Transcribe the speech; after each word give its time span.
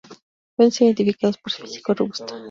Pueden 0.55 0.71
ser 0.71 0.85
identificados 0.85 1.37
por 1.37 1.51
su 1.51 1.61
físico 1.61 1.93
robusto. 1.93 2.25